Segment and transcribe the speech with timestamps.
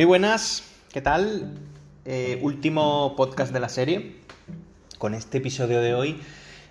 [0.00, 0.62] Muy buenas,
[0.94, 1.52] ¿qué tal?
[2.06, 4.16] Eh, último podcast de la serie.
[4.96, 6.18] Con este episodio de hoy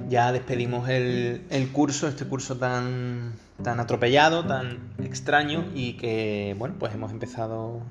[0.10, 6.92] ya despedimos el, curso, este curso tan, tan atropellado, tan extraño y que, bueno, pues
[6.96, 7.84] hemos empezado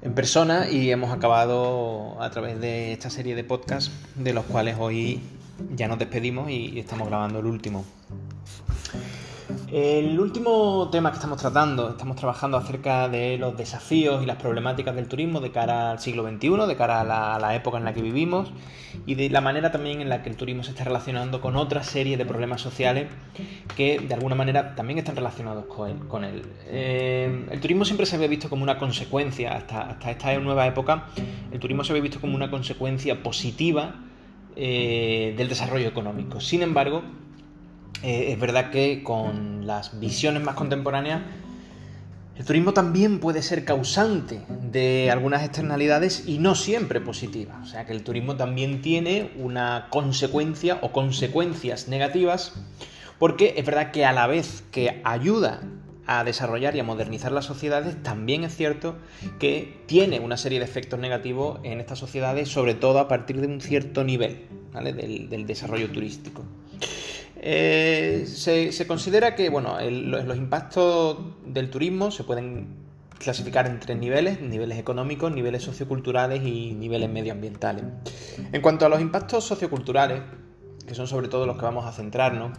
[0.00, 4.76] en persona y hemos acabado a través de esta serie de podcasts de los cuales
[4.78, 5.22] hoy
[5.74, 7.84] ya nos despedimos y estamos grabando el último.
[9.72, 14.94] El último tema que estamos tratando, estamos trabajando acerca de los desafíos y las problemáticas
[14.94, 18.00] del turismo de cara al siglo XXI, de cara a la, época en la que
[18.00, 18.52] vivimos
[19.06, 21.82] y de la manera también en la que el turismo se está relacionando con otra
[21.82, 23.08] serie de problemas sociales
[23.76, 26.42] que de alguna manera también están relacionados con él.
[26.68, 31.06] Eh, el turismo siempre se había visto como una consecuencia, hasta, esta nueva época,
[31.50, 33.96] el turismo se había visto como una consecuencia positiva
[34.54, 36.40] eh, del desarrollo económico.
[36.40, 37.02] Sin embargo,
[38.02, 41.22] eh, es verdad que con las visiones más contemporáneas,
[42.36, 47.56] el turismo también puede ser causante de algunas externalidades y no siempre positivas.
[47.62, 52.52] O sea que el turismo también tiene una consecuencia o consecuencias negativas
[53.18, 55.62] porque es verdad que a la vez que ayuda
[56.06, 58.96] a desarrollar y a modernizar las sociedades, también es cierto
[59.40, 63.48] que tiene una serie de efectos negativos en estas sociedades, sobre todo a partir de
[63.48, 66.44] un cierto nivel del desarrollo turístico.
[67.48, 72.66] Eh, se, considera que bueno, los, impactos del turismo se pueden
[73.20, 77.84] clasificar en tres niveles, niveles económicos, niveles socioculturales y niveles medioambientales.
[78.50, 80.22] En cuanto a los impactos socioculturales,
[80.88, 82.58] que son sobre todo los que vamos a centrarnos,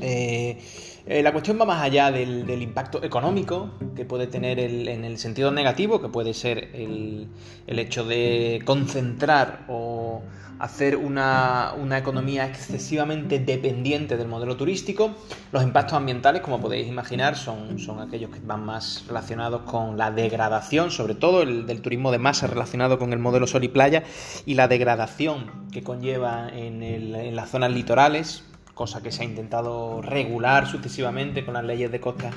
[0.00, 0.58] eh,
[1.06, 5.50] eh, la cuestión va más allá del, impacto económico que puede tener en el sentido
[5.50, 7.28] negativo, que puede ser el,
[7.66, 10.22] hecho de concentrar o
[10.58, 15.16] hacer una, economía excesivamente dependiente del modelo turístico.
[15.52, 20.90] Los impactos ambientales, como podéis imaginar, son, aquellos que van más relacionados con la degradación,
[20.90, 24.04] sobre todo el del turismo de masa relacionado con el modelo sol y playa,
[24.44, 28.44] y la degradación que conlleva en, en las zonas litorales,
[28.80, 32.30] cosa que se ha intentado regular sucesivamente con las leyes de costa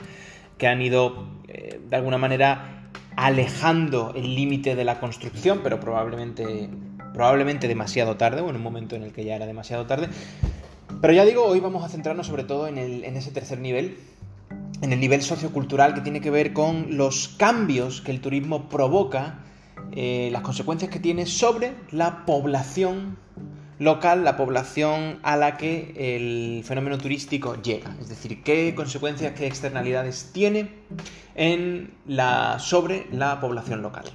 [0.58, 6.70] que han ido eh, de alguna manera alejando el límite de la construcción, pero probablemente,
[7.14, 10.10] probablemente demasiado tarde, o en un momento en el que ya era demasiado tarde.
[11.00, 13.98] Pero ya digo, hoy vamos a centrarnos sobre todo en, ese tercer nivel,
[14.82, 19.40] en el nivel sociocultural que tiene que ver con los cambios que el turismo provoca,
[19.94, 23.18] eh, las consecuencias que tiene sobre la población
[23.84, 27.96] local, la población a la que el fenómeno turístico llega.
[28.02, 30.72] Es decir, qué consecuencias, qué externalidades tiene
[31.36, 34.06] en la, sobre la población local.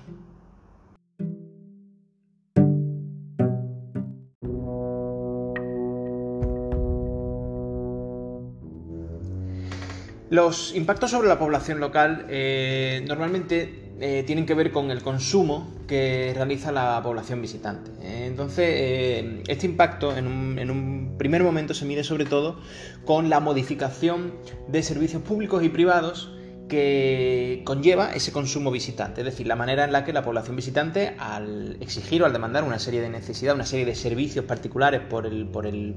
[10.31, 15.75] Los impactos sobre la población local eh, normalmente eh, tienen que ver con el consumo
[15.89, 17.91] que realiza la población visitante.
[18.01, 18.27] ¿eh?
[18.27, 22.61] Entonces, eh, este impacto en un, primer momento se mide sobre todo
[23.05, 24.35] con la modificación
[24.69, 26.33] de servicios públicos y privados
[26.69, 31.17] que conlleva ese consumo visitante, es decir, la manera en la que la población visitante,
[31.19, 35.27] al exigir o al demandar una serie de necesidades, una serie de servicios particulares por,
[35.27, 35.97] el, por el,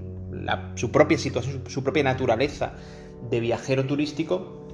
[0.73, 2.73] su propia situación, su propia naturaleza
[3.29, 4.65] de viajero turístico,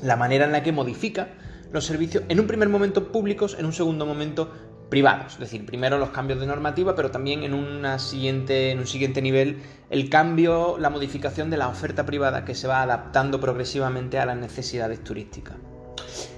[0.00, 1.28] la manera en la que modifica
[1.72, 4.50] los servicios en un primer momento públicos, en un segundo momento
[4.88, 5.34] privados.
[5.34, 9.58] Es decir, primero los cambios de normativa, pero también en, siguiente, en un siguiente nivel
[9.90, 14.36] el cambio, la modificación de la oferta privada que se va adaptando progresivamente a las
[14.36, 15.56] necesidades turísticas.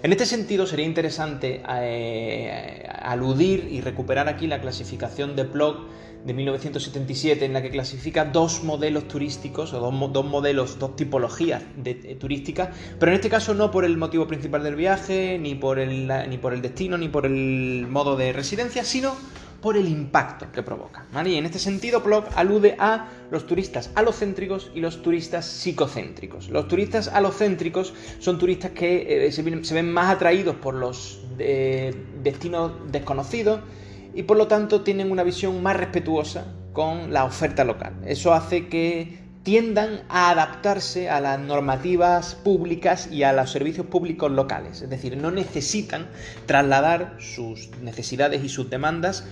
[0.03, 5.87] En este sentido, sería interesante eh, aludir y recuperar aquí la clasificación de Plog
[6.25, 12.01] de 1977 en la que clasifica dos modelos turísticos o dos, modelos, dos tipologías de,
[12.05, 15.79] eh, turísticas, pero en este caso no por el motivo principal del viaje, ni por
[15.79, 19.15] el, ni por el destino, ni por el modo de residencia, sino
[19.61, 21.07] por el impacto que provoca.
[21.25, 26.49] Y en este sentido, Plog alude a los turistas alocéntricos y los turistas psicocéntricos.
[26.49, 32.73] Los turistas alocéntricos son turistas que eh, se, ven más atraídos por los eh, destinos
[32.91, 33.61] desconocidos,
[34.15, 37.95] y por lo tanto tienen una visión más respetuosa con la oferta local.
[38.05, 44.31] Eso hace que tiendan a adaptarse a las normativas públicas y a los servicios públicos
[44.31, 44.83] locales.
[44.83, 46.09] Es decir, no necesitan
[46.47, 49.25] trasladar sus necesidades y sus demandas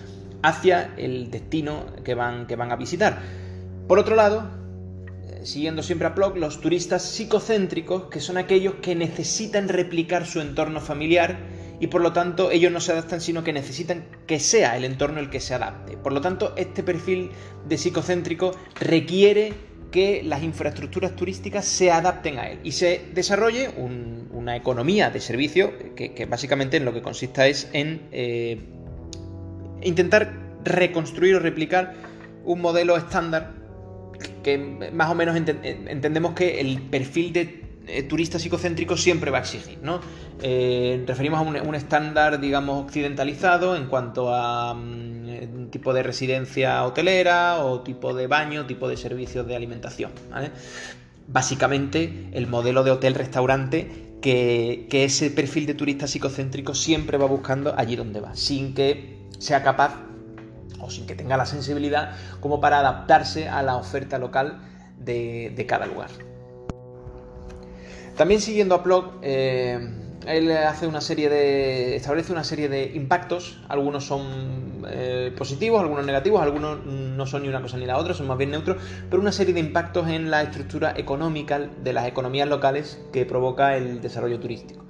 [0.42, 3.18] hacia el destino que van, que van a visitar.
[3.86, 4.50] Por otro lado,
[5.28, 10.40] eh, siguiendo siempre a Plock, los turistas psicocéntricos, que son aquellos que necesitan replicar su
[10.40, 11.38] entorno familiar
[11.80, 15.20] y por lo tanto ellos no se adaptan sino que necesitan que sea el entorno
[15.20, 15.96] el que se adapte.
[15.96, 17.30] Por lo tanto, este perfil
[17.68, 19.52] de psicocéntrico requiere
[19.90, 25.72] que las infraestructuras turísticas se adapten a él y se desarrolle una economía de servicio
[25.94, 28.60] que, básicamente en lo que consista es en eh,
[29.82, 30.32] intentar
[30.64, 31.94] reconstruir o replicar
[32.44, 33.54] un modelo estándar
[34.42, 34.58] que
[34.92, 39.78] más o menos entendemos que el perfil de eh, turista psicocéntrico siempre va a exigir,
[39.82, 40.00] ¿no?
[40.42, 47.64] Eh, referimos a un, estándar, digamos, occidentalizado en cuanto a mm, tipo de residencia hotelera
[47.64, 50.12] o tipo de baño, tipo de servicios de alimentación,
[51.30, 57.96] Básicamente, el modelo de hotel-restaurante que ese perfil de turista psicocéntrico siempre va buscando allí
[57.96, 59.94] donde va, sin que sea capaz
[60.80, 64.60] o sin que tenga la sensibilidad como para adaptarse a la oferta local
[64.98, 66.10] de, cada lugar.
[68.18, 69.78] También siguiendo a Plog, eh,
[70.26, 71.94] él hace una serie de.
[71.94, 73.60] establece una serie de impactos.
[73.68, 78.14] Algunos son eh, positivos, algunos negativos, algunos no son ni una cosa ni la otra,
[78.14, 78.78] son más bien neutros,
[79.08, 83.76] pero una serie de impactos en la estructura económica de las economías locales que provoca
[83.76, 84.84] el desarrollo turístico.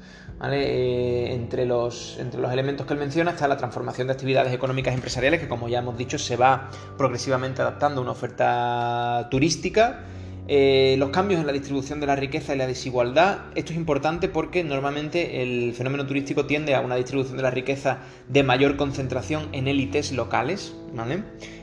[0.50, 4.94] Eh, entre, los, entre los elementos que él menciona está la transformación de actividades económicas
[4.94, 10.00] empresariales, que como ya hemos dicho se va progresivamente adaptando a una oferta turística.
[10.50, 13.40] Eh, los cambios en la distribución de la riqueza y la desigualdad.
[13.54, 17.98] Esto es importante porque normalmente el fenómeno turístico tiende a una distribución de la riqueza
[18.28, 20.74] de mayor concentración en élites locales.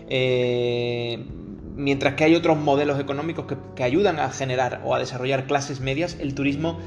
[0.08, 1.26] Eh,
[1.76, 5.80] mientras que hay otros modelos económicos que, que ayudan a generar o a desarrollar clases
[5.80, 6.78] medias, el turismo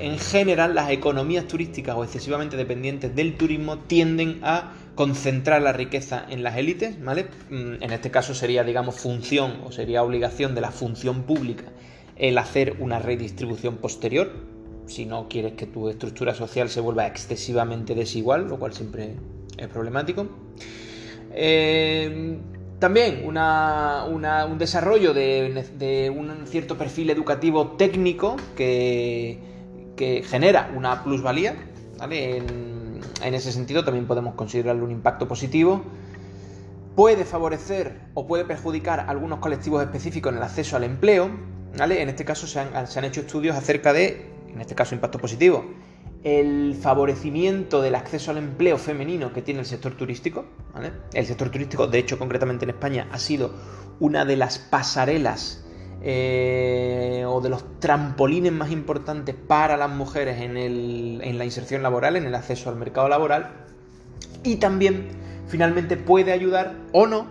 [0.00, 6.24] en general las economías turísticas o excesivamente dependientes del turismo tienden a concentrar la riqueza
[6.28, 7.26] en las élites, ¿vale?
[7.50, 11.64] Mm, en este caso sería, digamos, función o sería obligación de la función pública
[12.16, 14.30] el hacer una redistribución posterior,
[14.86, 19.16] si no quieres que tu estructura social se vuelva excesivamente desigual, lo cual siempre
[19.56, 20.28] es problemático.
[21.32, 22.38] Eh,
[22.78, 29.40] también un desarrollo de un cierto perfil educativo técnico que
[29.96, 31.54] que genera una plusvalía,
[31.98, 32.38] ¿vale?
[32.38, 32.73] En,
[33.22, 35.82] ese sentido también podemos considerarlo un impacto positivo.
[36.94, 41.30] Puede favorecer o puede perjudicar a algunos colectivos específicos en el acceso al empleo,
[41.76, 42.02] ¿vale?
[42.02, 45.64] En este caso se han, hecho estudios acerca de, en este caso impacto positivo,
[46.22, 50.46] el favorecimiento del acceso al empleo femenino que tiene el sector turístico.
[51.12, 53.52] El sector turístico, de hecho, concretamente en España, ha sido
[54.00, 55.63] una de las pasarelas
[56.06, 62.26] eh, o de los trampolines más importantes para las mujeres en, la inserción laboral, en
[62.26, 63.52] el acceso al mercado laboral,
[64.42, 65.08] y también
[65.48, 67.26] finalmente puede ayudar o no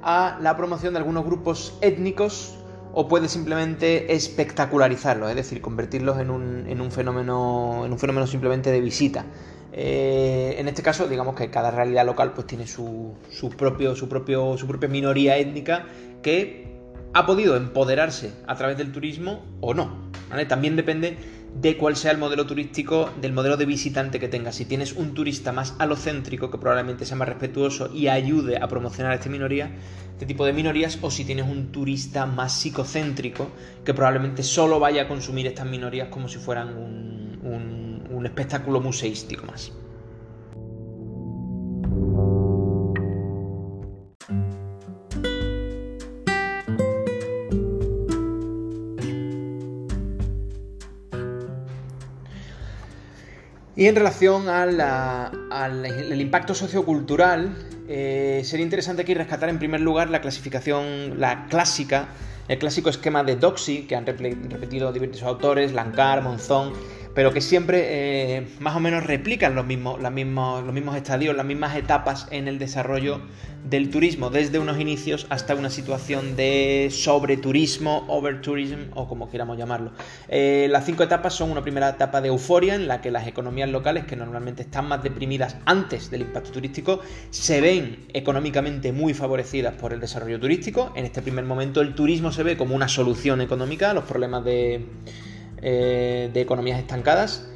[0.00, 2.54] a la promoción de algunos grupos étnicos
[2.92, 8.80] o puede simplemente espectacularizarlos, es decir, convertirlos en un, fenómeno, en un fenómeno simplemente de
[8.80, 9.24] visita.
[9.72, 14.08] Eh, en este caso, digamos que cada realidad local pues tiene su, su, propio, su,
[14.08, 15.86] propio, su propia minoría étnica
[16.22, 16.73] que
[17.14, 20.10] ha podido empoderarse a través del turismo o no.
[20.48, 21.16] También depende
[21.54, 24.56] de cuál sea el modelo turístico, del modelo de visitante que tengas.
[24.56, 29.14] Si tienes un turista más alocéntrico, que probablemente sea más respetuoso y ayude a promocionar
[29.14, 29.70] esta minoría,
[30.10, 33.48] este tipo de minorías, o si tienes un turista más psicocéntrico,
[33.84, 39.70] que probablemente solo vaya a consumir estas minorías como si fueran un espectáculo museístico más.
[53.76, 57.56] Y en relación al impacto sociocultural,
[57.88, 62.08] eh, sería interesante aquí rescatar en primer lugar la clasificación, la clásica,
[62.46, 66.72] el clásico esquema de Doxy, que han repetido diversos autores, Lankar, Monzón,
[67.14, 71.76] pero que siempre eh, más o menos replican los mismos, los mismos estadios, las mismas
[71.76, 73.20] etapas en el desarrollo
[73.64, 79.92] del turismo, desde unos inicios hasta una situación de sobreturismo, overtourism o como queramos llamarlo.
[80.28, 83.70] Eh, las cinco etapas son una primera etapa de euforia en la que las economías
[83.70, 89.74] locales, que normalmente están más deprimidas antes del impacto turístico, se ven económicamente muy favorecidas
[89.74, 90.92] por el desarrollo turístico.
[90.94, 94.44] En este primer momento el turismo se ve como una solución económica a los problemas
[94.44, 94.84] de
[95.66, 97.48] eh, de economías estancadas.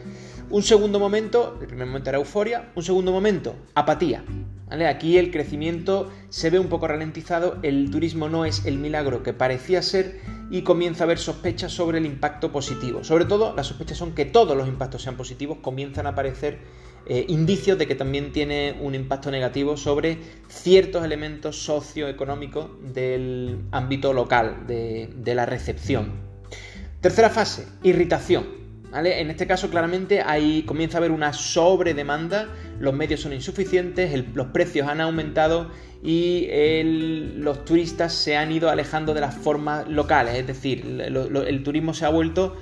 [0.49, 4.25] Un segundo momento, el primer momento era euforia, un segundo momento, apatía.
[4.71, 9.35] Aquí el crecimiento se ve un poco ralentizado, el turismo no es el milagro que
[9.35, 13.05] parecía ser y comienza a haber sospechas sobre el impacto positivo.
[13.05, 16.61] Sobre todo, las sospechas son que todos los impactos sean positivos, comienzan a aparecer
[17.05, 20.17] eh, indicios de que también tiene un impacto negativo sobre
[20.49, 26.28] ciertos elementos socioeconómicos del ámbito local, de la recepción.
[27.01, 28.45] Tercera fase, irritación.
[28.93, 32.49] En este caso, claramente, ahí comienza a haber una sobredemanda,
[32.81, 35.71] los medios son insuficientes, los precios han aumentado
[36.03, 36.49] y
[37.37, 42.05] los turistas se han ido alejando de las formas locales, es decir, el turismo se
[42.05, 42.57] ha vuelto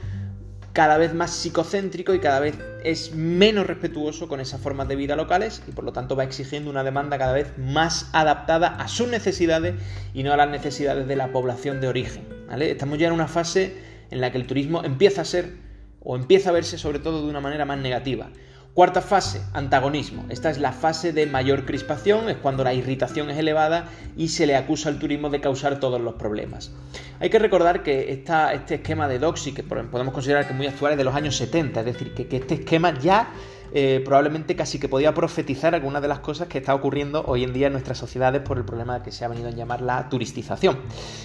[0.75, 5.17] cada vez más psicocéntrico y cada vez es menos respetuoso con esas formas de vida
[5.17, 9.09] locales y por lo tanto va exigiendo una demanda cada vez más adaptada a sus
[9.09, 9.77] necesidades
[10.13, 12.29] y no a las necesidades de la población de origen.
[12.61, 15.57] Estamos ya en una fase en la que el turismo empieza a ser
[16.01, 18.31] o empieza a verse sobre todo de una manera más negativa.
[18.77, 20.27] Cuarta fase, antagonismo.
[20.29, 24.47] Esta es la fase de mayor crispación, es cuando la irritación es elevada y se
[24.47, 26.73] le acusa al turismo de causar todos los problemas.
[27.19, 30.99] Hay que recordar que este esquema de Doxy, que podemos considerar que muy actual, es
[30.99, 33.31] de los años 70, es decir, que, este esquema ya
[33.73, 37.53] eh, probablemente casi que podía profetizar algunas de las cosas que está ocurriendo hoy en
[37.53, 40.79] día en nuestras sociedades por el problema que se ha venido a llamar la turistización.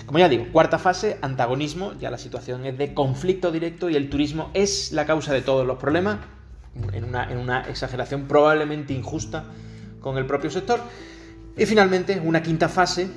[0.05, 4.10] Como ya digo, cuarta fase, antagonismo, ya la situación es de conflicto directo y el
[4.10, 6.17] turismo es la causa de todos los problemas
[6.93, 7.03] en
[7.38, 9.45] una, exageración probablemente injusta
[10.00, 10.79] con el propio sector.
[11.57, 13.07] Y finalmente, una quinta fase,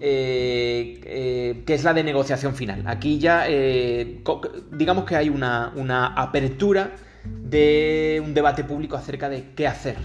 [0.00, 2.84] eh, eh, que es la de negociación final.
[2.86, 6.92] Aquí ya, digamos que hay una, apertura
[7.24, 9.96] de un debate público acerca de qué hacer,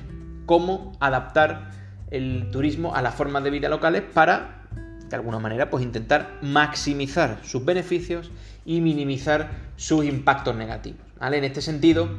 [0.46, 1.72] cómo adaptar
[2.12, 4.65] el turismo a las formas de vida locales para,
[5.10, 8.32] de alguna manera, pues intentar maximizar sus beneficios
[8.65, 11.01] y minimizar sus impactos negativos.
[11.20, 11.38] ¿vale?
[11.38, 12.10] En este sentido,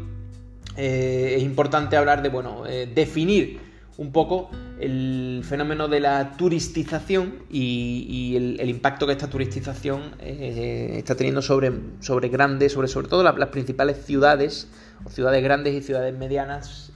[0.76, 3.60] eh, es importante hablar de, bueno, eh, definir
[3.96, 11.14] un poco el fenómeno de la turistización y, el, impacto que esta turistización eh, está
[11.14, 14.68] teniendo sobre, sobre grandes, sobre, sobre todo las, principales ciudades,
[15.04, 16.92] o ciudades grandes y ciudades medianas,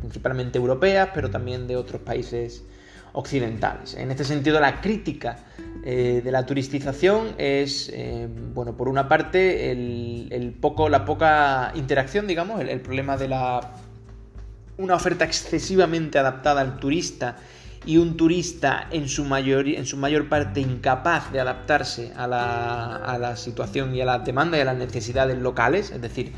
[0.00, 2.64] principalmente europeas, pero también de otros países
[3.12, 3.94] occidentales.
[3.94, 5.38] En este sentido, la crítica
[5.84, 12.26] eh, de la turistización es, eh, bueno, por una parte, el, poco, la poca interacción,
[12.26, 13.74] digamos, el, problema de la
[14.78, 17.36] una oferta excesivamente adaptada al turista
[17.84, 22.96] y un turista en su mayor, en su mayor parte incapaz de adaptarse a la,
[22.96, 26.32] a la situación y a las demandas y a las necesidades locales, es decir,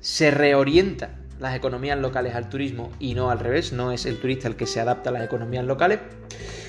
[0.00, 1.10] se reorienta
[1.40, 4.66] las economías locales al turismo y no al revés, no es el turista el que
[4.66, 6.00] se adapta a las economías locales.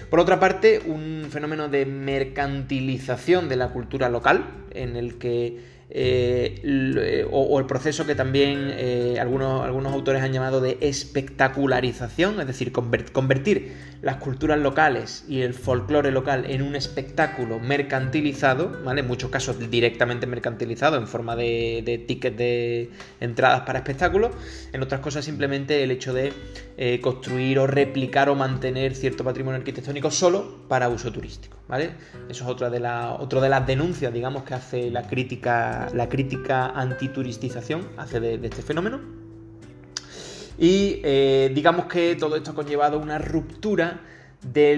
[0.10, 6.62] Por otra parte, un fenómeno de mercantilización de la cultura local, en el que eh,
[6.64, 12.48] eh, o, el proceso que también eh, algunos, algunos autores han llamado de espectacularización, es
[12.48, 19.02] decir, convertir las culturas locales y el folclore local en un espectáculo mercantilizado, ¿vale?
[19.02, 22.90] En muchos casos directamente mercantilizado en forma de, de tickets de
[23.20, 24.32] entradas para espectáculos,
[24.74, 26.34] en otras cosas simplemente el hecho de
[27.02, 31.92] construir o replicar o mantener cierto patrimonio arquitectónico solo para uso turístico, ¿vale?
[32.30, 36.10] Eso es otra de, la, otra de las denuncias, digamos, que hace la crítica la,
[36.10, 39.00] crítica antituristización hace de, este fenómeno.
[40.58, 44.02] Y eh, digamos que todo esto ha conllevado una ruptura
[44.54, 44.78] de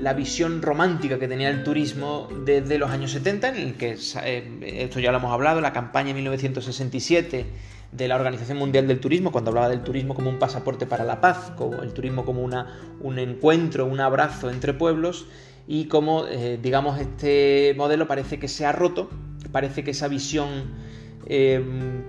[0.00, 4.60] la visión romántica que tenía el turismo desde los años 70, en el que, eh,
[4.62, 7.46] esto ya lo hemos hablado, la campaña de 1967
[7.92, 11.20] de la Organización Mundial del Turismo, cuando hablaba del turismo como un pasaporte para la
[11.20, 15.26] paz, como el turismo como una, un encuentro, un abrazo entre pueblos,
[15.66, 19.08] y como, eh, digamos, este modelo parece que se ha roto
[19.52, 20.48] parece que esa visión
[21.26, 21.62] eh,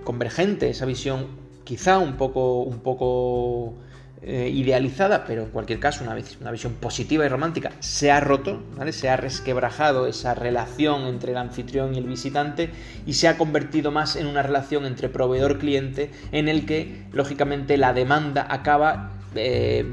[0.04, 1.26] convergente, esa visión
[1.64, 3.74] quizá un poco, un poco
[4.22, 8.62] eh, idealizada, pero en cualquier caso una, una, visión positiva y romántica, se ha roto,
[8.76, 8.92] ¿vale?
[8.92, 12.70] se ha resquebrajado esa relación entre el anfitrión y el visitante
[13.06, 17.92] y se ha convertido más en una relación entre proveedor-cliente en el que, lógicamente, la
[17.92, 19.84] demanda acaba eh,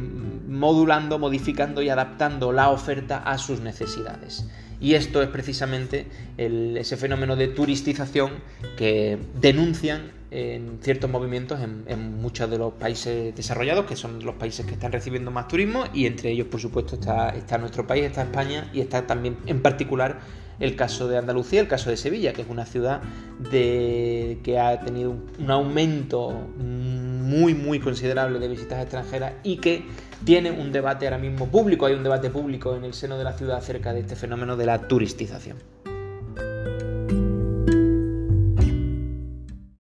[0.47, 4.47] modulando, modificando y adaptando la oferta a sus necesidades.
[4.83, 8.31] Y esto es precisamente ese fenómeno de turistización
[8.75, 14.65] que denuncian en ciertos movimientos en, muchos de los países desarrollados, que son los países
[14.65, 18.23] que están recibiendo más turismo, y entre ellos, por supuesto, está, está nuestro país, está
[18.23, 20.19] España, y está también en particular
[20.59, 23.01] el caso de Andalucía, el caso de Sevilla, que es una ciudad
[23.51, 26.49] de, que ha tenido un aumento
[27.33, 29.83] muy, muy considerable de visitas extranjeras y que
[30.23, 33.33] tiene un debate ahora mismo público, hay un debate público en el seno de la
[33.33, 35.57] ciudad acerca de este fenómeno de la turistización.